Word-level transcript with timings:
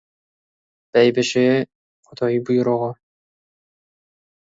Бәйбіше— 0.97 1.43
Құдай 2.07 2.39
бұйрығы. 2.47 2.87